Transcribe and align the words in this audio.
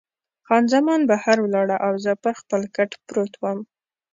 خان 0.45 0.63
زمان 0.73 1.01
بهر 1.11 1.37
ولاړه 1.41 1.77
او 1.85 1.93
زه 2.03 2.11
پر 2.23 2.33
خپل 2.41 2.61
کټ 2.75 2.91
پروت 3.07 3.33
وم. 3.37 3.59